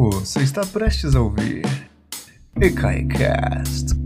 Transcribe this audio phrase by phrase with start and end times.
[0.00, 1.64] Você está prestes a ouvir
[2.54, 3.96] EKAICAST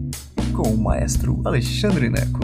[0.57, 2.41] com o maestro Alexandre Neco.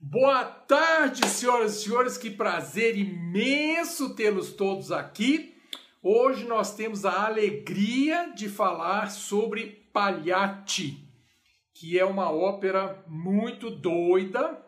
[0.00, 5.54] Boa tarde, senhoras e senhores, que prazer imenso tê-los todos aqui.
[6.02, 11.08] Hoje nós temos a alegria de falar sobre Pagliatti,
[11.72, 14.60] que é uma ópera muito doida,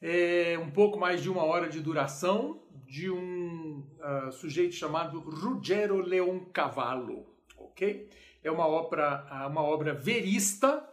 [0.00, 3.67] é um pouco mais de uma hora de duração, de um
[4.08, 7.26] uh, sujeito chamado Ruggero Leoncavallo,
[7.56, 8.08] ok?
[8.42, 10.88] É uma obra, uma obra verista,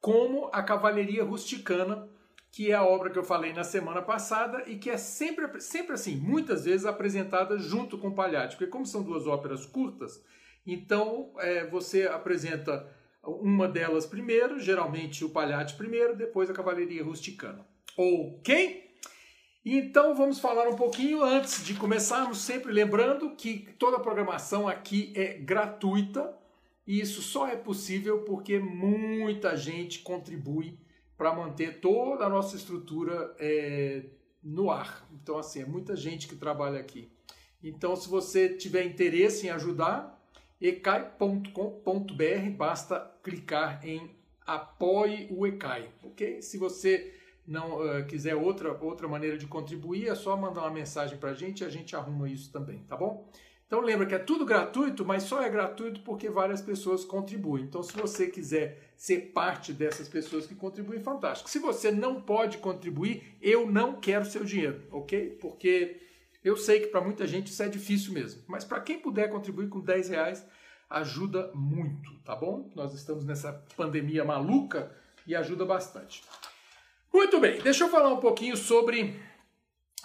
[0.00, 2.08] como a Cavalaria Rusticana,
[2.52, 5.94] que é a obra que eu falei na semana passada e que é sempre, sempre
[5.94, 10.22] assim, muitas vezes apresentada junto com o Pagliatti, porque como são duas óperas curtas,
[10.66, 12.86] então é, você apresenta
[13.22, 17.66] uma delas primeiro, geralmente o Pagliatti primeiro, depois a Cavalaria Rusticana.
[17.96, 18.89] Ok?
[19.64, 25.12] Então vamos falar um pouquinho antes de começarmos, sempre lembrando que toda a programação aqui
[25.14, 26.34] é gratuita
[26.86, 30.78] e isso só é possível porque muita gente contribui
[31.16, 34.04] para manter toda a nossa estrutura é,
[34.42, 35.06] no ar.
[35.12, 37.12] Então, assim, é muita gente que trabalha aqui.
[37.62, 40.18] Então, se você tiver interesse em ajudar,
[40.58, 46.40] ecai.com.br, basta clicar em apoie o Ecai, ok?
[46.40, 47.19] Se você
[47.50, 51.34] não uh, quiser outra, outra maneira de contribuir, é só mandar uma mensagem para a
[51.34, 53.28] gente e a gente arruma isso também, tá bom?
[53.66, 57.64] Então lembra que é tudo gratuito, mas só é gratuito porque várias pessoas contribuem.
[57.64, 61.50] Então se você quiser ser parte dessas pessoas que contribuem, fantástico.
[61.50, 65.38] Se você não pode contribuir, eu não quero seu dinheiro, ok?
[65.40, 66.00] Porque
[66.42, 68.42] eu sei que para muita gente isso é difícil mesmo.
[68.46, 70.46] Mas para quem puder contribuir com 10 reais,
[70.88, 72.70] ajuda muito, tá bom?
[72.74, 74.90] Nós estamos nessa pandemia maluca
[75.26, 76.22] e ajuda bastante.
[77.12, 79.20] Muito bem, deixa eu falar um pouquinho sobre,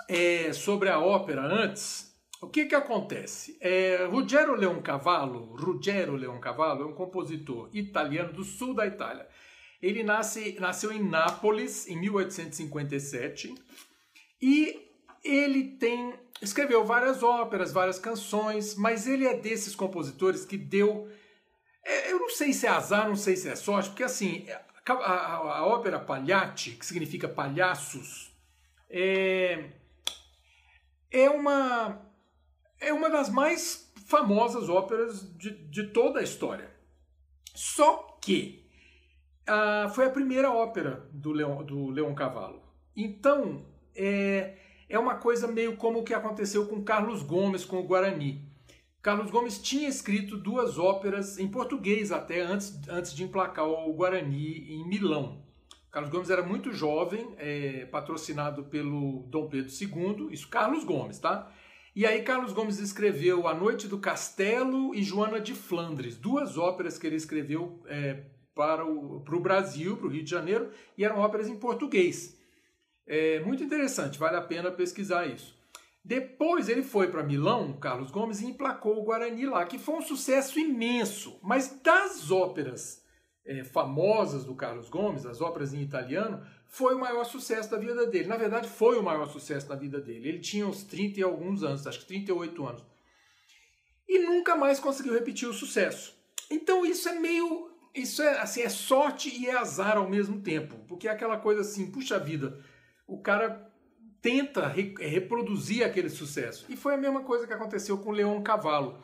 [0.09, 2.13] é, sobre a ópera antes.
[2.41, 3.57] O que que acontece?
[3.61, 9.27] É, Ruggero Leoncavallo, Ruggero Leoncavallo é um compositor italiano do sul da Itália.
[9.81, 13.53] Ele nasce, nasceu em Nápoles em 1857
[14.41, 14.89] e
[15.23, 21.09] ele tem escreveu várias óperas, várias canções, mas ele é desses compositores que deu
[21.85, 24.47] é, eu não sei se é azar, não sei se é sorte, porque assim,
[24.87, 28.31] a, a, a ópera Pagliatti, que significa palhaços,
[28.89, 29.71] é,
[31.11, 32.01] é, uma,
[32.79, 36.69] é uma das mais famosas óperas de, de toda a história.
[37.53, 38.65] Só que
[39.93, 42.63] foi a primeira ópera do Leão, do Leão Cavallo.
[42.95, 44.57] Então, é,
[44.89, 48.41] é uma coisa meio como o que aconteceu com Carlos Gomes com o Guarani.
[49.05, 54.65] Carlos Gomes tinha escrito duas óperas em português até antes, antes de emplacar o Guarani
[54.67, 55.45] em Milão.
[55.91, 61.53] Carlos Gomes era muito jovem, é, patrocinado pelo Dom Pedro II, isso Carlos Gomes, tá?
[61.95, 66.97] E aí Carlos Gomes escreveu A Noite do Castelo e Joana de Flandres, duas óperas
[66.97, 68.23] que ele escreveu é,
[68.55, 72.35] para, o, Brasil, para o Rio de Janeiro, e eram óperas em português.
[73.05, 75.55] É muito interessante, vale a pena pesquisar isso.
[76.05, 80.01] Depois ele foi para Milão, Carlos Gomes, e emplacou o Guarani lá, que foi um
[80.03, 81.39] sucesso imenso.
[81.41, 83.03] Mas das óperas
[83.43, 88.05] é, famosas do Carlos Gomes, as óperas em italiano, foi o maior sucesso da vida
[88.05, 88.27] dele.
[88.27, 90.29] Na verdade, foi o maior sucesso da vida dele.
[90.29, 92.85] Ele tinha uns 30 e alguns anos, acho que 38 anos.
[94.07, 96.15] E nunca mais conseguiu repetir o sucesso.
[96.51, 97.71] Então isso é meio.
[97.95, 100.77] Isso é assim, é sorte e é azar ao mesmo tempo.
[100.87, 102.63] Porque é aquela coisa assim, puxa vida,
[103.07, 103.64] o cara
[104.25, 106.65] tenta re reproduzir aquele sucesso.
[106.67, 108.99] E foi a mesma coisa que aconteceu com Leon Cavallo.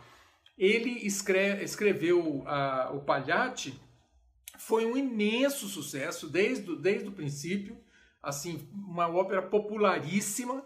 [0.58, 3.80] Ele escreve, escreveu a, o Pagliatti,
[4.58, 7.78] foi um imenso sucesso desde, desde o princípio,
[8.20, 10.66] assim, uma ópera popularíssima,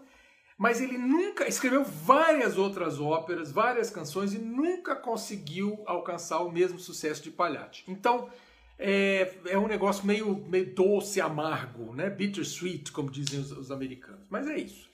[0.56, 6.78] mas ele nunca escreveu várias outras óperas, várias canções e nunca conseguiu alcançar o mesmo
[6.78, 7.84] sucesso de Pagliatti.
[7.86, 8.30] Então,
[8.78, 12.10] é, é um negócio meio, meio doce, amargo, né?
[12.10, 14.26] Bittersweet, como dizem os, os americanos.
[14.28, 14.88] Mas é isso.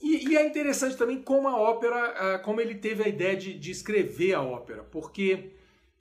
[0.00, 3.70] E, e, é interessante também como a ópera, como ele teve a ideia de, de
[3.70, 5.52] escrever a ópera, porque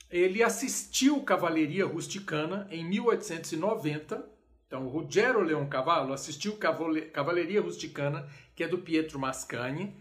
[0.09, 4.37] ele assistiu Cavalaria Rusticana em 1890.
[4.67, 9.95] Então, Ruggero Leoncavallo assistiu Cavalaria Rusticana, que é do Pietro Mascagni,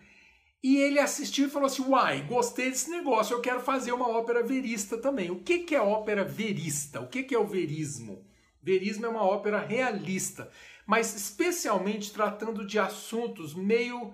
[0.63, 4.43] e ele assistiu e falou assim: Uai, gostei desse negócio, eu quero fazer uma ópera
[4.43, 5.31] verista também.
[5.31, 7.01] O que, que é ópera verista?
[7.01, 8.27] O que, que é o verismo?
[8.63, 10.51] Verismo é uma ópera realista,
[10.87, 14.13] mas especialmente tratando de assuntos meio.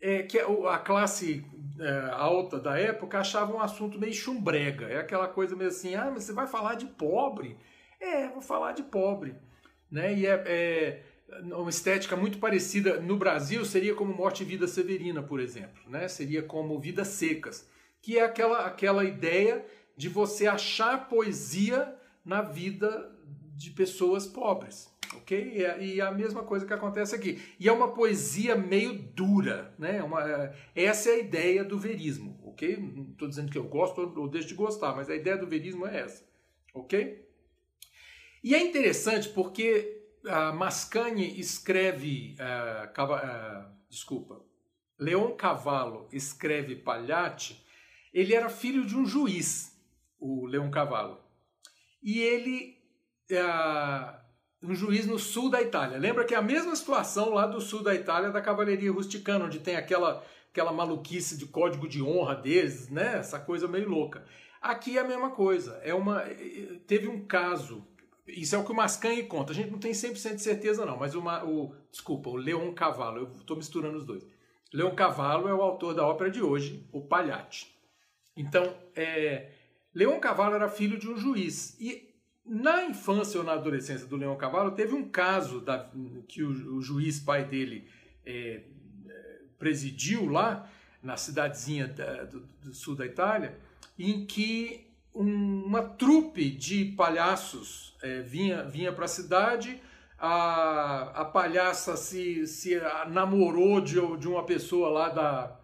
[0.00, 1.46] É, que a classe
[1.80, 4.86] é, alta da época achava um assunto meio chumbrega.
[4.86, 7.56] É aquela coisa meio assim: ah, mas você vai falar de pobre?
[8.00, 9.34] É, vou falar de pobre.
[9.90, 10.14] Né?
[10.14, 11.02] E é, é
[11.42, 16.06] uma estética muito parecida no Brasil seria como Morte e Vida Severina, por exemplo, né?
[16.08, 17.68] Seria como Vidas Secas,
[18.00, 19.64] que é aquela aquela ideia
[19.96, 21.94] de você achar poesia
[22.24, 23.10] na vida
[23.56, 25.64] de pessoas pobres, ok?
[25.80, 27.40] E a mesma coisa que acontece aqui.
[27.58, 30.02] E é uma poesia meio dura, né?
[30.02, 32.76] Uma, essa é a ideia do verismo, ok?
[32.76, 35.86] Não estou dizendo que eu gosto ou deixo de gostar, mas a ideia do verismo
[35.86, 36.24] é essa,
[36.74, 37.24] ok?
[38.42, 39.93] E é interessante porque
[40.24, 44.40] uh, Mascagni escreve, uh, cava, uh, desculpa,
[44.98, 47.64] Leon Cavallo escreve Pagliatti,
[48.12, 49.76] ele era filho de um juiz,
[50.18, 51.20] o Leon Cavallo.
[52.02, 52.78] E ele,
[54.62, 55.98] um juiz no sul da Itália.
[55.98, 59.58] Lembra que é a mesma situação lá do sul da Itália da cavalaria rusticana, onde
[59.58, 63.16] tem aquela, aquela maluquice de código de honra deles, né?
[63.18, 64.24] Essa coisa meio louca.
[64.60, 65.80] Aqui é a mesma coisa.
[65.82, 66.22] É uma,
[66.86, 67.84] teve um caso
[68.26, 69.52] isso é o que o Mascagni conta.
[69.52, 71.74] A gente não tem 100% de certeza, não, mas uma, o.
[71.90, 74.26] Desculpa, o Leon Cavallo, eu estou misturando os dois.
[74.72, 77.72] Leon Cavallo é o autor da ópera de hoje, o Pagliatti.
[78.36, 79.52] Então, é,
[79.94, 81.78] Leon Cavallo era filho de um juiz.
[81.78, 82.12] E
[82.44, 85.90] na infância ou na adolescência do Leon Cavallo, teve um caso da,
[86.26, 87.88] que o, o juiz pai dele
[88.26, 88.62] é,
[89.08, 90.68] é presidiu lá,
[91.02, 93.58] na cidadezinha da, do, do sul da Itália,
[93.98, 99.80] em que um, uma trupe de palhaços é, vinha, vinha para a cidade,
[100.18, 105.60] a, palhaça se, se namorou de, de uma pessoa lá da,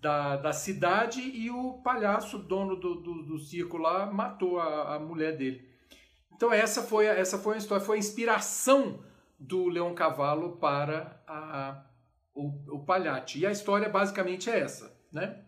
[0.00, 4.98] da, da cidade e o palhaço, dono do, do, do circo lá, matou a, a
[4.98, 5.68] mulher dele.
[6.34, 9.00] Então essa foi, essa foi a história, foi a inspiração
[9.38, 11.82] do Leão Cavallo para a,
[12.34, 13.40] o, o Palhate.
[13.40, 15.44] E a história basicamente é essa, né?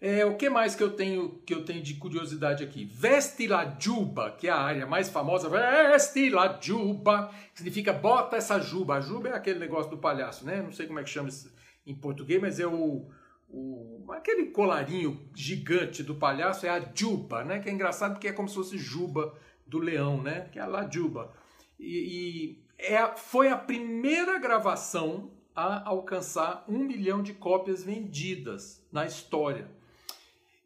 [0.00, 2.84] É, o que mais que eu tenho que eu tenho de curiosidade aqui?
[2.84, 5.48] Veste la juba, que é a área mais famosa.
[5.48, 8.96] Veste la juba, que significa bota essa juba.
[8.96, 10.62] A juba é aquele negócio do palhaço, né?
[10.62, 11.52] Não sei como é que chama isso
[11.84, 13.10] em português, mas é o,
[13.48, 17.58] o aquele colarinho gigante do palhaço é a juba, né?
[17.58, 19.34] Que é engraçado porque é como se fosse juba
[19.66, 20.48] do leão, né?
[20.52, 21.32] Que é a la juba.
[21.76, 29.04] E, e é, foi a primeira gravação a alcançar um milhão de cópias vendidas na
[29.04, 29.76] história.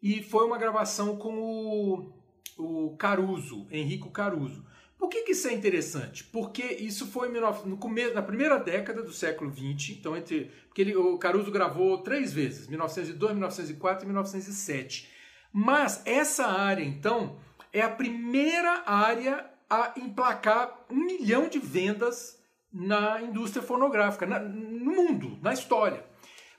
[0.03, 2.11] E foi uma gravação com o,
[2.57, 4.65] o Caruso, Henrico Caruso.
[4.97, 6.25] Por que, que isso é interessante?
[6.25, 10.93] Porque isso foi no começo, na primeira década do século XX, então entre, porque ele,
[10.93, 15.09] o Caruso gravou três vezes, 1902, 1904 e 1907.
[15.53, 17.39] Mas essa área, então,
[17.71, 24.91] é a primeira área a emplacar um milhão de vendas na indústria fonográfica, na, no
[24.91, 26.03] mundo, na história.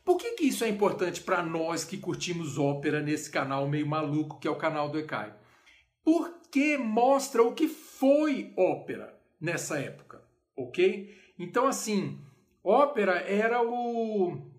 [0.04, 4.38] Por que, que isso é importante para nós que curtimos ópera nesse canal meio maluco
[4.38, 5.32] que é o canal do Ecai?
[6.04, 10.22] Porque mostra o que foi ópera nessa época,
[10.54, 11.18] ok?
[11.38, 12.20] Então, assim,
[12.62, 14.52] ópera era o.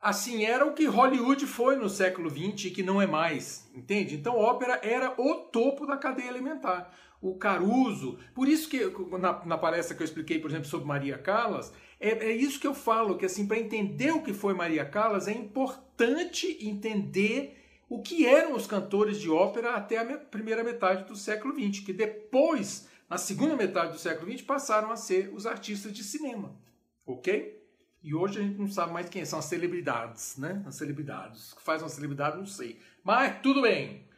[0.00, 4.14] Assim, era o que Hollywood foi no século XX e que não é mais, entende?
[4.14, 6.90] Então, ópera era o topo da cadeia alimentar.
[7.20, 8.80] O Caruso, por isso que
[9.18, 11.70] na, na palestra que eu expliquei, por exemplo, sobre Maria Callas,
[12.00, 15.28] é, é isso que eu falo, que assim, para entender o que foi Maria Callas,
[15.28, 17.58] é importante entender
[17.90, 21.92] o que eram os cantores de ópera até a primeira metade do século XX, que
[21.92, 26.56] depois, na segunda metade do século XX, passaram a ser os artistas de cinema,
[27.04, 27.60] ok?
[28.02, 30.62] E hoje a gente não sabe mais quem são as celebridades, né?
[30.66, 31.52] As celebridades.
[31.52, 32.78] O que faz uma celebridade, não sei.
[33.04, 34.08] Mas tudo bem.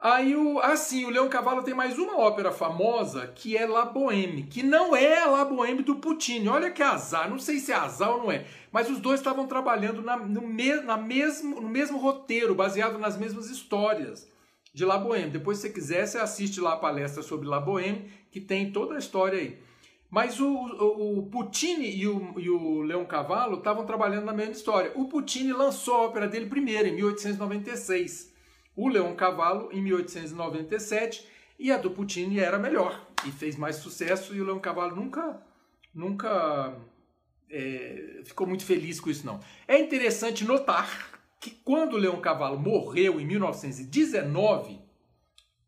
[0.00, 4.44] Aí, o, assim, o Leão Cavallo tem mais uma ópera famosa que é La Boheme,
[4.44, 6.48] que não é a La Boheme do Puccini.
[6.48, 9.46] Olha que azar, não sei se é azar ou não é, mas os dois estavam
[9.46, 14.26] trabalhando na, no, me, na mesmo, no mesmo roteiro, baseado nas mesmas histórias
[14.72, 15.32] de La Boheme.
[15.32, 18.94] Depois, se você quiser, você assiste lá a palestra sobre La Boheme, que tem toda
[18.94, 19.58] a história aí.
[20.10, 24.52] Mas o, o, o Puccini e o, e o Leão Cavallo estavam trabalhando na mesma
[24.52, 24.92] história.
[24.94, 28.29] O Puccini lançou a ópera dele primeiro, em 1896
[28.80, 31.26] o Leão Cavallo em 1897
[31.58, 35.42] e a do Puccini era melhor e fez mais sucesso e o Leão Cavallo nunca
[35.94, 36.74] nunca
[37.50, 39.40] é, ficou muito feliz com isso não.
[39.68, 44.80] É interessante notar que quando o Leão Cavallo morreu em 1919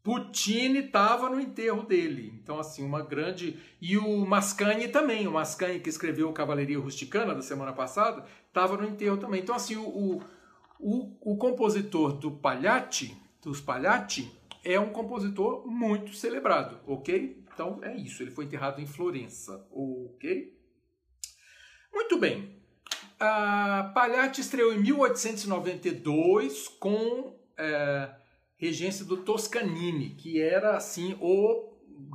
[0.02, 2.37] Puccini estava no enterro dele.
[2.42, 3.57] Então, assim, uma grande.
[3.81, 5.28] E o Mascagni também.
[5.28, 9.40] O Mascagni, que escreveu Cavalaria Rusticana da semana passada, estava no enterro também.
[9.40, 10.23] Então, assim, o, o,
[10.83, 14.31] o, o compositor do Pagliatti, dos Pagliatti,
[14.65, 17.41] é um compositor muito celebrado, ok?
[17.55, 20.59] Então é isso, ele foi enterrado em Florença, ok?
[21.93, 22.61] Muito bem.
[23.21, 28.11] A Pagliatti estreou em 1892 com é,
[28.57, 31.71] regência do Toscanini, que era assim o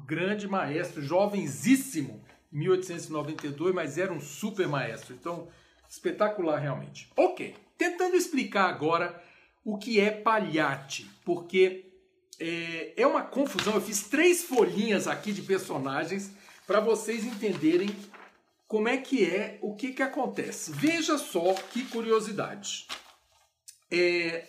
[0.06, 2.22] grande maestro, jovenzíssimo,
[2.52, 5.14] 1892, mas era um super maestro.
[5.14, 5.48] Então,
[5.88, 7.10] espetacular realmente.
[7.16, 9.24] Ok, tentando explicar agora
[9.63, 11.91] o que é palhate, porque
[12.39, 13.75] é, é uma confusão.
[13.75, 16.31] Eu fiz três folhinhas aqui de personagens
[16.65, 17.89] para vocês entenderem
[18.67, 20.72] como é que é, o que, que acontece.
[20.72, 22.88] Veja só que curiosidade.
[23.89, 24.46] É,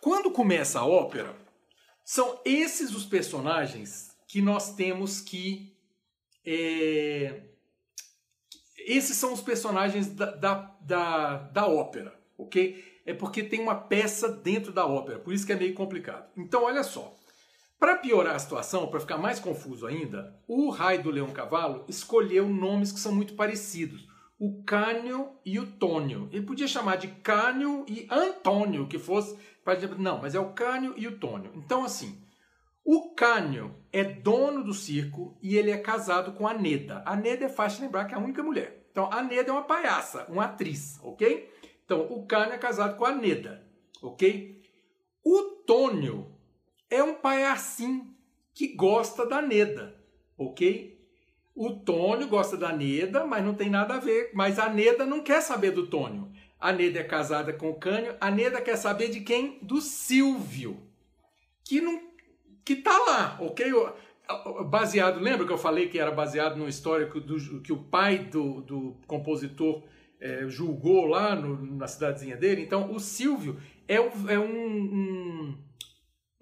[0.00, 1.36] quando começa a ópera,
[2.04, 5.76] são esses os personagens que nós temos que.
[6.44, 7.51] É,
[8.86, 12.82] esses são os personagens da, da, da, da ópera, ok?
[13.04, 16.28] É porque tem uma peça dentro da ópera, por isso que é meio complicado.
[16.36, 17.16] Então, olha só.
[17.78, 22.48] Para piorar a situação, para ficar mais confuso ainda, o Raio do Leão Cavalo escolheu
[22.48, 24.06] nomes que são muito parecidos.
[24.38, 26.28] O Cânio e o Tônio.
[26.30, 29.36] Ele podia chamar de Cânio e Antônio, que fosse.
[29.98, 31.50] Não, mas é o Cânio e o Tônio.
[31.56, 32.21] Então, assim,
[32.84, 37.02] o Cânio é dono do circo e ele é casado com a Neda.
[37.06, 38.86] A Neda é fácil lembrar que é a única mulher.
[38.90, 41.50] Então, a Neda é uma palhaça, uma atriz, ok?
[41.84, 43.66] Então, o Cânio é casado com a Neda,
[44.02, 44.62] ok?
[45.24, 46.32] O Tônio
[46.90, 48.14] é um palhacinho
[48.52, 49.96] que gosta da Neda,
[50.36, 51.00] ok?
[51.54, 54.30] O Tônio gosta da Neda, mas não tem nada a ver.
[54.34, 56.32] Mas a Neda não quer saber do Tônio.
[56.58, 58.16] A Neda é casada com o Cânio.
[58.20, 59.58] A Neda quer saber de quem?
[59.62, 60.82] Do Silvio,
[61.64, 62.11] que não,
[62.64, 63.72] que tá lá, ok?
[64.66, 68.60] Baseado, lembra que eu falei que era baseado no histórico do que o pai do,
[68.62, 69.82] do compositor
[70.20, 72.62] é, julgou lá no, na cidadezinha dele?
[72.62, 75.58] Então, o Silvio é, é um, um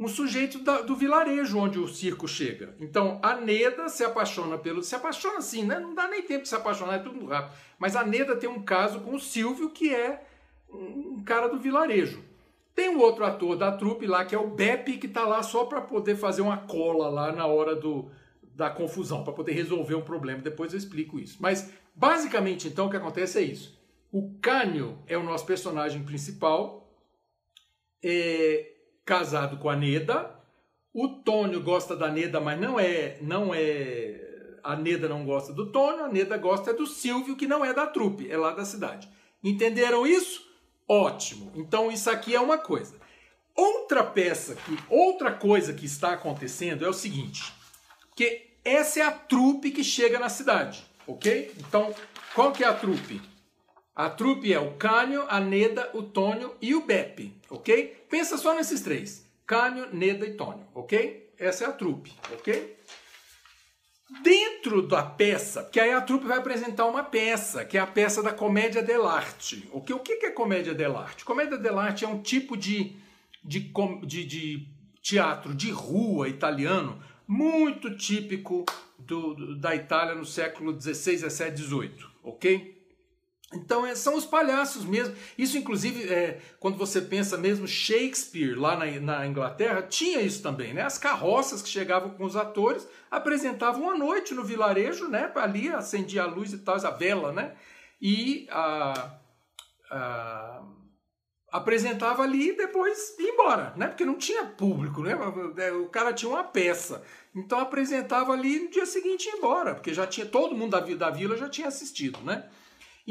[0.00, 2.74] um sujeito da, do vilarejo onde o circo chega.
[2.80, 4.82] Então a Neda se apaixona pelo.
[4.82, 5.78] Se apaixona assim, né?
[5.78, 7.54] Não dá nem tempo de se apaixonar, é tudo rápido.
[7.78, 10.24] Mas a Neda tem um caso com o Silvio, que é
[10.70, 12.24] um cara do vilarejo.
[12.74, 15.64] Tem um outro ator da trupe lá, que é o Beppe, que está lá só
[15.64, 18.10] para poder fazer uma cola lá na hora do,
[18.54, 20.40] da confusão, para poder resolver um problema.
[20.40, 21.38] Depois eu explico isso.
[21.40, 23.78] Mas basicamente, então, o que acontece é isso.
[24.12, 26.88] O Cânio é o nosso personagem principal.
[28.02, 28.72] É,
[29.04, 30.38] casado com a Neda.
[30.92, 34.58] O Tônio gosta da Neda, mas não é, não é.
[34.62, 37.86] A Neda não gosta do Tônio, a Neda gosta do Silvio, que não é da
[37.86, 39.08] trupe, é lá da cidade.
[39.42, 40.49] Entenderam isso?
[40.90, 41.52] Ótimo.
[41.54, 42.96] Então isso aqui é uma coisa.
[43.54, 47.52] Outra peça que, outra coisa que está acontecendo é o seguinte,
[48.16, 51.54] que essa é a trupe que chega na cidade, ok?
[51.60, 51.94] Então,
[52.34, 53.22] qual que é a trupe?
[53.94, 58.06] A trupe é o Cânio, a Neda, o Tônio e o Beppe, ok?
[58.10, 59.24] Pensa só nesses três.
[59.46, 61.32] Cânio, Neda e Tônio, ok?
[61.38, 62.76] Essa é a trupe, ok?
[64.22, 68.22] Dentro da peça, que aí a trupe vai apresentar uma peça, que é a peça
[68.22, 69.68] da comédia dell'arte.
[69.72, 69.94] Okay?
[69.94, 71.24] O que é comédia dell'arte?
[71.24, 72.96] Comédia dell'arte é um tipo de,
[73.44, 73.72] de,
[74.04, 74.68] de, de
[75.00, 78.64] teatro de rua italiano muito típico
[78.98, 82.79] do, do, da Itália no século XVI, XVII, XVIII, ok?
[83.52, 85.14] Então é, são os palhaços mesmo.
[85.36, 90.72] Isso, inclusive, é, quando você pensa mesmo Shakespeare lá na, na, Inglaterra, tinha isso também,
[90.72, 90.82] né?
[90.82, 95.30] As carroças que chegavam com os atores apresentavam à noite no vilarejo, né?
[95.34, 97.56] Ali acendia a luz e tal, a vela, né?
[98.00, 99.18] E a,
[99.90, 100.62] a,
[101.50, 103.88] apresentava ali e depois ia embora, né?
[103.88, 105.16] Porque não tinha público, né?
[105.72, 107.02] O cara tinha uma peça.
[107.34, 110.80] Então apresentava ali e no dia seguinte ia embora, porque já tinha todo mundo da,
[110.80, 112.48] da vila já tinha assistido, né?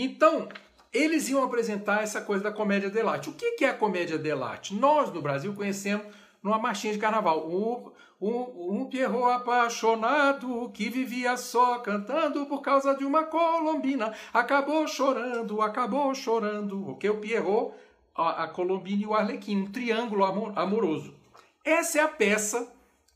[0.01, 0.47] Então,
[0.93, 3.29] eles iam apresentar essa coisa da comédia dell'arte.
[3.29, 4.73] O que é a comédia dell'arte?
[4.73, 6.07] Nós, no Brasil, conhecemos
[6.41, 7.49] numa marchinha de carnaval.
[7.49, 7.91] Um,
[8.21, 14.13] um, um Pierrot apaixonado que vivia só cantando por causa de uma colombina.
[14.33, 16.91] Acabou chorando, acabou chorando.
[16.91, 17.09] O que?
[17.09, 17.73] O Pierrot,
[18.15, 19.63] a, a colombina e o arlequim.
[19.63, 20.23] Um triângulo
[20.55, 21.13] amoroso.
[21.61, 22.71] Essa é a peça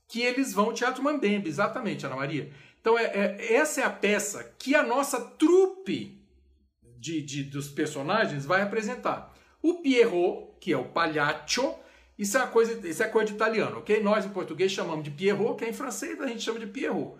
[0.05, 2.51] que eles vão ao Teatro Mambembe, exatamente, Ana Maria.
[2.81, 6.21] Então, é, é, essa é a peça que a nossa trupe
[7.03, 9.35] de, de, dos personagens vai apresentar.
[9.61, 11.75] O Pierrot, que é o palhaço,
[12.17, 14.01] isso é, coisa, isso é coisa de italiano, ok?
[14.01, 17.19] Nós em português chamamos de Pierrot, que é em francês a gente chama de Pierrot.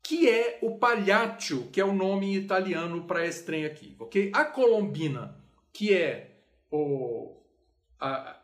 [0.00, 4.30] Que é o palhaço, que é o nome italiano para esse trem aqui, ok?
[4.32, 5.36] A colombina,
[5.72, 6.36] que é
[6.70, 7.42] o,
[7.98, 8.40] a,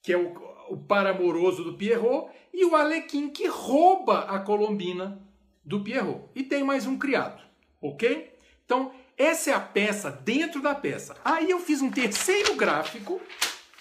[0.00, 0.32] que é o,
[0.68, 5.20] o par amoroso do Pierrot, e o Alequim, que rouba a colombina
[5.64, 6.26] do Pierrot.
[6.32, 7.42] E tem mais um criado,
[7.80, 8.32] ok?
[8.64, 11.16] Então, essa é a peça dentro da peça.
[11.24, 13.20] Aí eu fiz um terceiro gráfico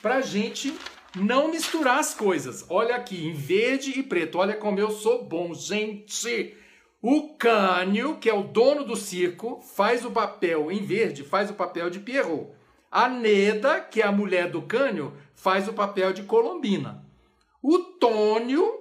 [0.02, 0.78] para gente
[1.16, 2.66] não misturar as coisas.
[2.70, 4.38] Olha aqui, em verde e preto.
[4.38, 6.56] Olha como eu sou bom, gente.
[7.02, 11.56] O Cânio, que é o dono do circo, faz o papel em verde, faz o
[11.56, 12.52] papel de Pierrot.
[12.92, 17.04] A Neda, que é a mulher do Cânio, faz o papel de Colombina.
[17.64, 18.80] O Tônio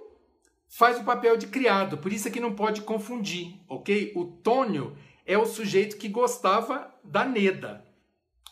[0.69, 4.13] faz o papel de criado, por isso é que não pode confundir, ok?
[4.15, 4.97] O Tônio
[5.31, 7.85] é o sujeito que gostava da Neda,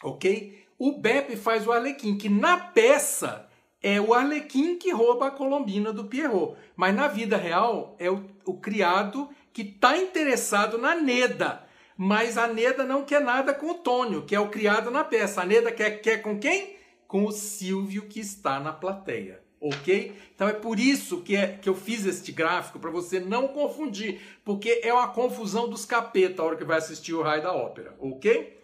[0.01, 0.65] ok?
[0.79, 3.49] O Beppe faz o Arlequim, que na peça
[3.83, 8.25] é o Arlequim que rouba a Colombina do Pierrot, mas na vida real é o,
[8.45, 11.67] o criado que está interessado na Neda,
[11.97, 15.43] mas a Neda não quer nada com o Tônio, que é o criado na peça.
[15.43, 16.77] A Neda quer, quer com quem?
[17.09, 20.15] Com o Silvio que está na plateia ok?
[20.35, 24.21] Então é por isso que, é, que eu fiz este gráfico, para você não confundir,
[24.45, 27.95] porque é uma confusão dos capeta a hora que vai assistir o raio da ópera,
[27.99, 28.57] ok?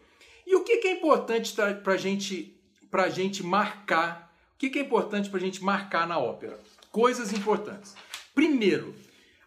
[0.47, 2.57] E o que, que é importante para gente,
[2.93, 4.33] a gente marcar?
[4.55, 6.59] O que, que é importante para a gente marcar na ópera?
[6.91, 7.95] Coisas importantes.
[8.35, 8.95] Primeiro,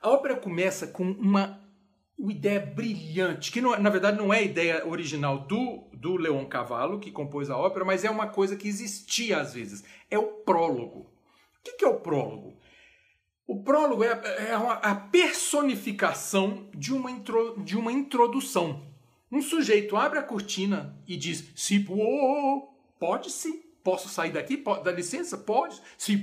[0.02, 1.62] a ópera começa com uma,
[2.18, 6.18] uma ideia brilhante, que não, é, na verdade não é a ideia original do, do
[6.18, 9.84] Leon Cavallo, que compôs a ópera, mas é uma coisa que existia às vezes.
[10.10, 11.17] É o prólogo
[11.76, 12.56] que é o prólogo?
[13.46, 18.86] O prólogo é, é a personificação de uma, intro, de uma introdução.
[19.32, 21.86] Um sujeito abre a cortina e diz: Se
[23.00, 24.64] pode sim, posso sair daqui?
[24.84, 25.38] Dá licença?
[25.38, 25.82] Pode?
[25.98, 26.22] Se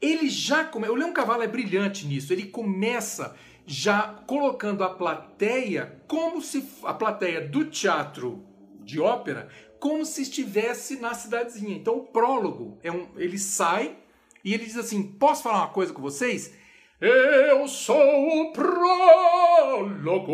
[0.00, 0.92] Ele já começa.
[0.92, 2.32] O Leão Cavalo é brilhante nisso.
[2.32, 3.36] Ele começa
[3.66, 8.42] já colocando a plateia como se a plateia do teatro
[8.80, 9.48] de ópera
[9.78, 11.74] como se estivesse na cidadezinha.
[11.74, 13.96] Então o prólogo é um, ele sai
[14.44, 16.54] e ele diz assim: Posso falar uma coisa com vocês?
[17.00, 17.96] Eu sou
[18.42, 20.32] o prólogo.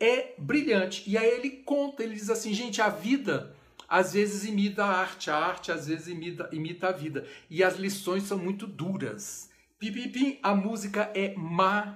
[0.00, 1.08] É brilhante.
[1.08, 3.54] E aí ele conta, ele diz assim: gente, a vida
[3.88, 7.24] às vezes imita a arte, a arte às vezes imita, imita a vida.
[7.48, 9.48] E as lições são muito duras.
[9.78, 11.92] Pipipim, a música é maravilhosa.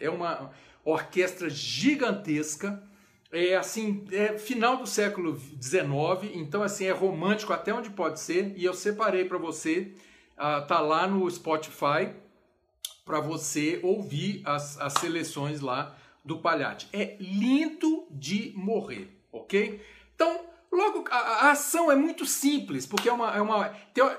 [0.00, 0.50] É uma
[0.84, 2.82] orquestra gigantesca
[3.34, 8.54] é assim, é final do século XIX, então assim é romântico até onde pode ser.
[8.56, 9.94] E eu separei para você,
[10.38, 12.10] uh, tá lá no Spotify
[13.04, 16.88] para você ouvir as, as seleções lá do Palhate.
[16.92, 19.82] É lindo de morrer, ok?
[20.14, 23.32] Então Logo, a, a, ação é muito simples, porque é uma.
[23.32, 23.68] É uma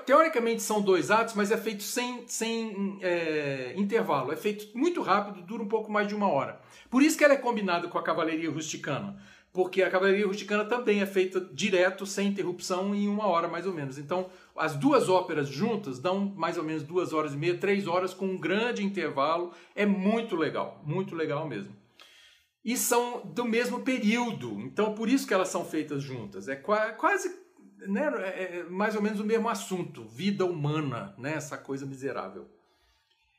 [0.06, 4.32] teoricamente são dois atos, mas é feito sem, sem é, intervalo.
[4.32, 6.58] É feito muito rápido, dura um pouco mais de uma hora.
[6.88, 9.22] Por isso que ela é combinada com a cavalaria rusticana.
[9.52, 13.72] Porque a cavalaria rusticana também é feita direto, sem interrupção, em uma hora mais ou
[13.74, 13.98] menos.
[13.98, 18.14] Então, as duas óperas juntas dão mais ou menos duas horas e meia, três horas,
[18.14, 19.52] com um grande intervalo.
[19.74, 21.74] É muito legal, muito legal mesmo
[22.66, 24.60] e são do mesmo período.
[24.60, 26.48] Então, por isso que elas são feitas juntas.
[26.48, 27.32] É quase
[27.86, 32.50] né, é, é mais ou menos o mesmo assunto, vida humana, né, essa coisa miserável.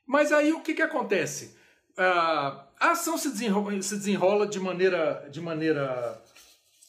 [0.06, 1.58] Mas aí o que, que acontece?
[1.98, 6.24] Uh, a ação se desenrola, se desenrola, de maneira, de maneira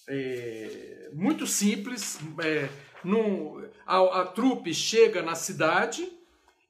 [0.07, 2.21] é, muito simples.
[2.45, 2.69] É,
[3.03, 6.09] num, a, a trupe chega na cidade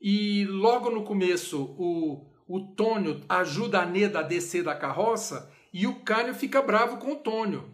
[0.00, 5.86] e logo no começo o, o Tônio ajuda a Neda a descer da carroça e
[5.86, 7.68] o Cânio fica bravo com o Tônio.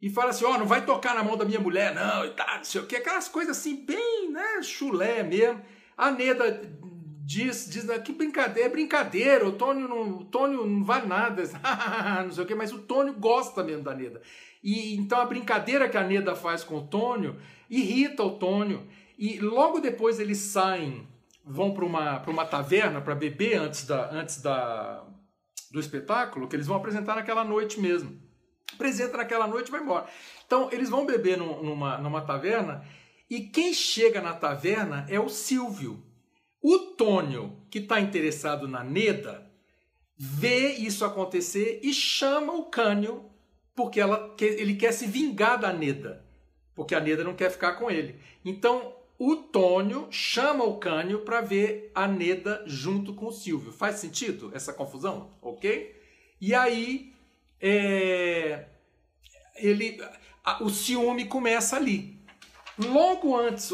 [0.00, 2.30] E fala assim: Ó, oh, não vai tocar na mão da minha mulher, não, e
[2.30, 5.62] tá, não sei o que, aquelas coisas assim, bem, né, chulé mesmo.
[5.96, 6.60] A Neda
[7.24, 11.42] diz, diz que brincadeira, é brincadeira, o Tônio não, o Tônio não vale nada,
[12.24, 14.20] não sei o que, mas o Tônio gosta mesmo da Neda.
[14.62, 17.36] E então a brincadeira que a Neda faz com o Tônio
[17.70, 18.86] irrita o Tônio.
[19.18, 21.06] E logo depois eles saem,
[21.44, 25.04] vão para uma, uma taverna para beber antes da, antes da,
[25.72, 28.20] do espetáculo que eles vão apresentar naquela noite mesmo.
[28.72, 30.06] Apresenta naquela noite e vai embora.
[30.46, 32.84] Então, eles vão beber numa, numa taverna
[33.28, 36.04] e quem chega na taverna é o Silvio.
[36.60, 39.50] O Tônio, que está interessado na Neda,
[40.16, 43.30] vê isso acontecer e chama o Cânio
[43.74, 46.24] porque ela, ele quer se vingar da Neda,
[46.74, 48.20] porque a Neda não quer ficar com ele.
[48.44, 53.70] Então, o Tônio chama o Cânio para ver a Neda junto com o Silvio.
[53.70, 55.30] Faz sentido essa confusão?
[55.40, 55.94] Ok?
[56.40, 57.14] E aí,
[57.60, 58.64] é,
[59.54, 60.02] ele,
[60.44, 62.20] a, o ciúme começa ali.
[62.76, 63.72] Logo antes,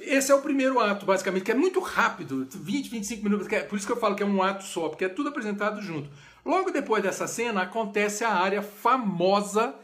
[0.00, 3.52] esse é o primeiro ato, basicamente, que é muito rápido 20, 25 minutos.
[3.52, 5.82] É, por isso que eu falo que é um ato só, porque é tudo apresentado
[5.82, 6.08] junto.
[6.42, 9.74] Logo depois dessa cena, acontece a área famosa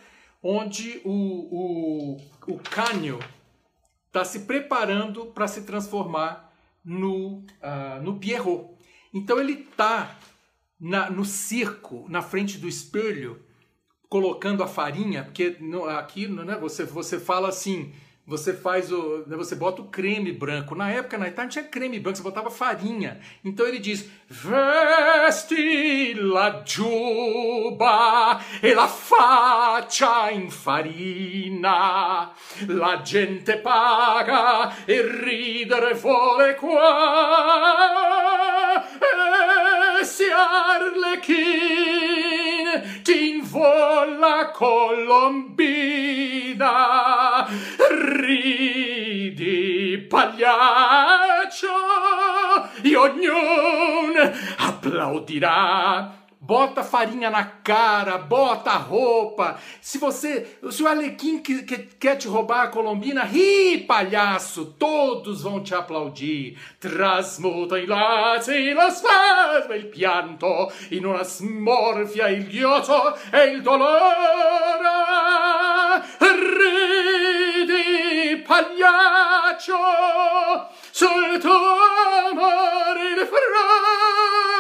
[0.43, 3.19] onde o, o, o Cânio
[4.15, 6.53] está se preparando para se transformar
[6.85, 8.73] no, uh, no Pierrot.
[9.13, 10.17] Então ele está
[11.11, 13.45] no circo, na frente do espelho,
[14.09, 17.93] colocando a farinha, porque no, aqui né, você, você fala assim,
[18.27, 19.25] você faz o.
[19.27, 20.75] né, Você bota o creme branco.
[20.75, 23.21] Na época, na Itália, não tinha creme branco, você botava farinha.
[23.45, 32.31] Então ele diz: Vesti la giubba e la faccia in farina.
[32.69, 37.65] La gente paga e ridere vuole qua.
[40.01, 41.43] E se Arlechin
[43.03, 46.34] ti invola colombina,
[48.17, 51.69] ridi pagliaccio
[52.83, 56.23] e ognuno applaudirà.
[56.47, 59.57] Bota farinha na cara, bota roupa.
[59.81, 65.41] Se você, se o Alequim que, que, quer te roubar a Colombina, ri, palhaço, todos
[65.41, 66.59] vão te aplaudir.
[66.79, 75.64] Trasmuta in lazi la spasma il pianto, in una smorfia il ghioto e il dolore.
[77.69, 79.79] Ridi, pagliaccio,
[80.91, 81.77] sul tuo
[82.29, 84.55] amore il freddo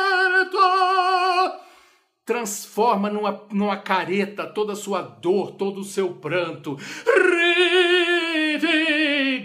[2.24, 6.78] transforma numa, numa careta toda a sua dor, todo o seu pranto.
[7.06, 8.64] Ridi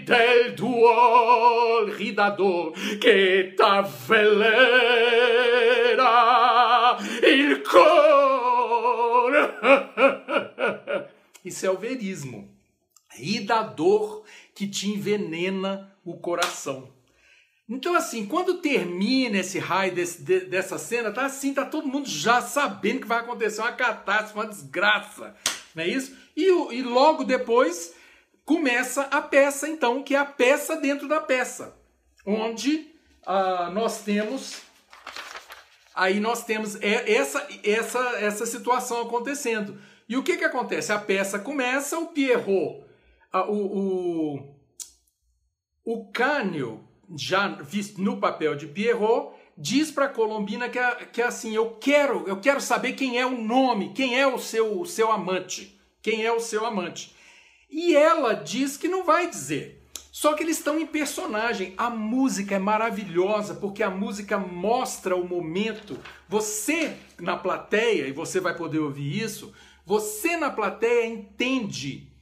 [0.04, 4.56] del duol, ri da dor che t'avvelena
[7.22, 9.32] il cor.
[11.44, 12.48] Isso é o verismo.
[13.12, 14.24] Ri da dor
[14.54, 16.92] que te envenena o coração.
[17.68, 22.08] Então, assim, quando termina esse raio desse, de, dessa cena, tá assim, tá todo mundo
[22.08, 25.36] já sabendo que vai acontecer uma catástrofe, uma desgraça,
[25.72, 26.16] não é isso?
[26.36, 27.94] E, e logo depois
[28.44, 31.76] começa a peça, então, que é a peça dentro da peça,
[32.26, 32.90] onde
[33.24, 34.62] ah, nós temos
[35.94, 39.78] aí nós temos essa, essa, essa situação acontecendo.
[40.10, 40.92] E o que que acontece?
[40.92, 42.82] A peça começa, o Pierrot,
[43.32, 44.54] ah, o, o,
[45.84, 46.84] o Cânio,
[47.16, 50.80] já visto no papel de Pierrot, diz para Colombina que,
[51.12, 54.36] que é assim, eu quero, eu quero saber quem é o nome, quem é o
[54.36, 57.14] seu, o seu amante, quem é o seu amante.
[57.70, 59.80] E ela diz que não vai dizer.
[60.10, 61.72] Só que eles estão em personagem.
[61.78, 65.96] A música é maravilhosa porque a música mostra o momento.
[66.28, 69.54] Você na plateia, e você vai poder ouvir isso,
[69.90, 72.12] você na plateia entende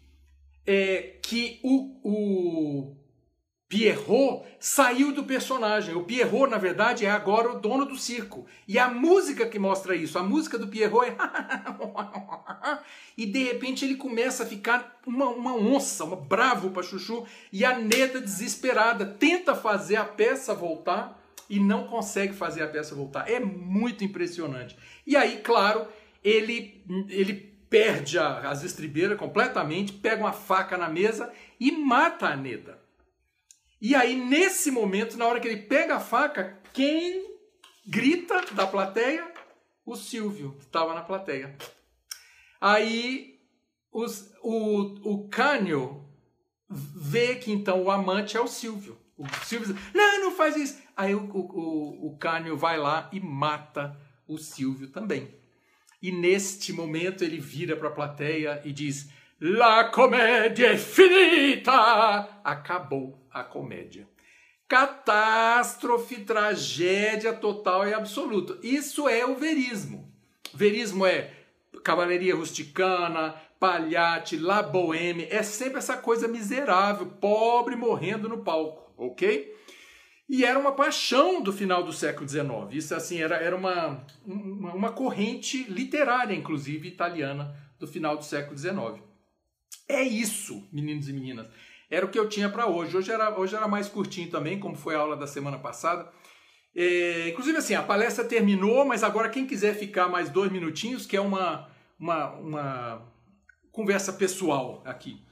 [0.67, 2.97] é, que o, o
[3.69, 5.95] Pierrot saiu do personagem.
[5.95, 8.47] O Pierrot, na verdade, é agora o dono do circo.
[8.67, 11.15] E a música que mostra isso, a música do Pierrot é.
[13.19, 17.27] e de repente ele começa a ficar uma, uma onça, uma bravo para Chuchu.
[17.53, 22.95] E a Neda, desesperada, tenta fazer a peça voltar e não consegue fazer a peça
[22.95, 23.29] voltar.
[23.29, 24.75] É muito impressionante.
[25.07, 25.87] E aí, claro,
[26.25, 32.79] ele, ele perde as estribeiras completamente, pega uma faca na mesa e mata a Neda.
[33.81, 37.37] E aí, nesse momento, na hora que ele pega a faca, quem
[37.87, 39.33] grita da plateia?
[39.87, 41.57] O Silvio, que estava na plateia.
[42.61, 43.39] Aí
[43.93, 46.05] os- o, o Cânio
[46.69, 48.99] vê que então o amante é o Silvio.
[49.17, 50.79] O Silvio diz, não, não faz isso.
[50.97, 55.35] Aí o, o, o Cânio vai lá e mata o Silvio também.
[56.01, 62.41] E neste momento ele vira para a plateia e diz: La comédia é finita!
[62.45, 64.09] Acabou a comédia.
[64.69, 68.59] Catástrofe, tragédia total e absoluta.
[68.63, 70.13] Isso é o verismo.
[70.53, 71.33] Verismo é
[71.83, 75.27] cavalaria rusticana, palhate, la boheme.
[75.31, 79.57] É sempre essa coisa miserável, pobre morrendo no palco, ok?
[80.29, 82.47] E era uma paixão do final do século XIX.
[82.73, 88.57] Isso assim era, era uma, uma, uma corrente literária, inclusive italiana, do final do século
[88.57, 89.03] XIX.
[89.89, 91.49] É isso, meninos e meninas.
[91.91, 92.95] Era o que eu tinha para hoje.
[92.95, 96.13] Hoje era, hoje era mais curtinho também, como foi a aula da semana passada.
[96.77, 101.17] É, inclusive, assim, a palestra terminou, mas agora quem quiser ficar mais dois minutinhos, que
[101.17, 103.13] é uma, uma, uma
[103.73, 105.23] conversa pessoal aqui.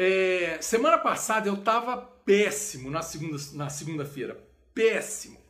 [0.00, 4.40] É, semana passada eu estava péssimo na segunda na segunda-feira,
[4.72, 5.40] péssimo,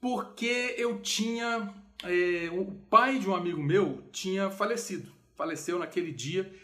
[0.00, 1.74] porque eu tinha
[2.04, 6.54] é, o pai de um amigo meu tinha falecido, faleceu naquele dia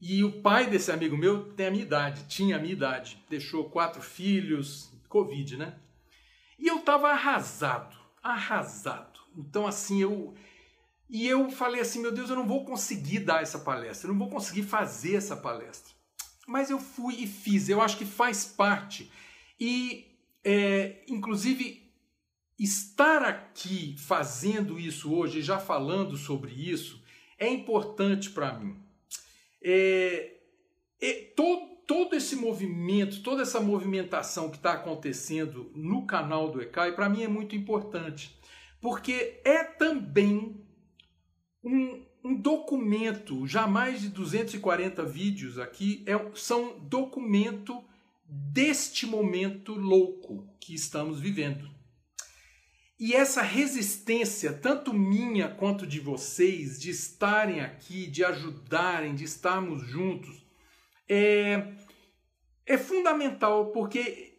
[0.00, 3.70] e o pai desse amigo meu tem a minha idade, tinha a minha idade, deixou
[3.70, 5.76] quatro filhos, covid, né?
[6.58, 9.20] E eu estava arrasado, arrasado.
[9.38, 10.34] Então assim eu
[11.08, 14.18] e eu falei assim, meu Deus, eu não vou conseguir dar essa palestra, eu não
[14.18, 15.93] vou conseguir fazer essa palestra.
[16.46, 19.10] Mas eu fui e fiz, eu acho que faz parte.
[19.58, 20.06] E,
[20.44, 21.90] é, inclusive,
[22.58, 27.02] estar aqui fazendo isso hoje, já falando sobre isso,
[27.38, 28.76] é importante para mim.
[29.62, 30.34] É,
[31.00, 36.94] é, to, todo esse movimento, toda essa movimentação que está acontecendo no canal do ECAI,
[36.94, 38.38] para mim é muito importante,
[38.80, 40.64] porque é também
[41.62, 47.84] um, um documento, já mais de 240 vídeos aqui, é, são documento
[48.26, 51.68] deste momento louco que estamos vivendo.
[52.98, 59.86] E essa resistência, tanto minha quanto de vocês, de estarem aqui, de ajudarem, de estarmos
[59.86, 60.42] juntos,
[61.06, 61.74] é,
[62.64, 64.32] é fundamental, porque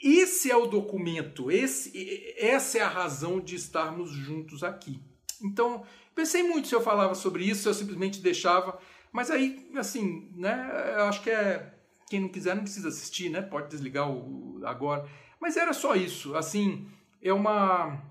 [0.00, 5.00] esse é o documento, esse, essa é a razão de estarmos juntos aqui.
[5.42, 5.84] Então,
[6.18, 8.76] pensei muito se eu falava sobre isso, se eu simplesmente deixava,
[9.12, 11.74] mas aí, assim, né, eu acho que é.
[12.10, 13.42] Quem não quiser não precisa assistir, né?
[13.42, 15.06] Pode desligar o, agora.
[15.38, 16.88] Mas era só isso, assim,
[17.22, 18.02] é uma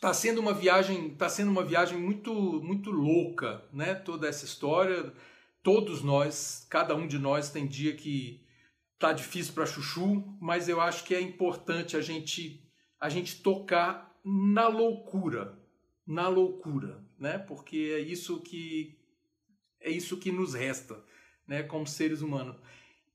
[0.00, 3.94] tá sendo uma viagem, tá sendo uma viagem muito muito louca, né?
[3.94, 5.12] Toda essa história,
[5.62, 8.44] todos nós, cada um de nós tem dia que
[8.98, 12.62] tá difícil para chuchu, mas eu acho que é importante a gente
[13.00, 15.58] a gente tocar na loucura,
[16.06, 17.38] na loucura, né?
[17.38, 18.98] Porque é isso que
[19.80, 21.02] é isso que nos resta,
[21.46, 22.56] né, como seres humanos.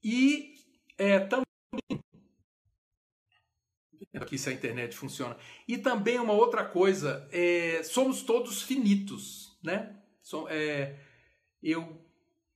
[0.04, 0.56] E
[0.98, 1.44] é, também
[4.14, 5.36] aqui se a internet funciona.
[5.68, 9.96] E também uma outra coisa, é, somos todos finitos, né?
[10.22, 11.00] So, é,
[11.62, 12.06] eu,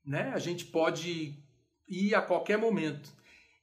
[0.05, 0.31] né?
[0.33, 1.43] A gente pode
[1.87, 3.11] ir a qualquer momento.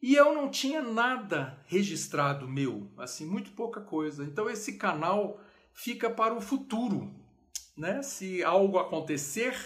[0.03, 4.25] E eu não tinha nada registrado meu, assim, muito pouca coisa.
[4.25, 5.41] Então esse canal
[5.75, 7.15] fica para o futuro,
[7.81, 8.03] né?
[8.03, 9.57] Se algo acontecer,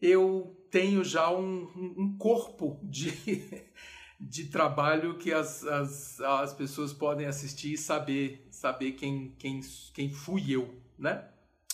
[0.00, 3.10] eu tenho já um, um corpo de
[4.20, 9.60] de trabalho que as, as, as pessoas podem assistir e saber, saber quem, quem,
[9.92, 11.28] quem fui eu, né?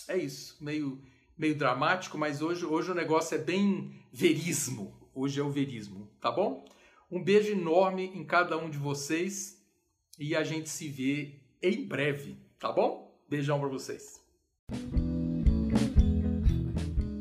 [0.07, 0.99] É isso, meio,
[1.37, 4.97] meio dramático, mas hoje, hoje o negócio é bem verismo.
[5.13, 6.65] Hoje é o verismo, tá bom?
[7.11, 9.63] Um beijo enorme em cada um de vocês
[10.17, 13.15] e a gente se vê em breve, tá bom?
[13.29, 14.19] Beijão para vocês.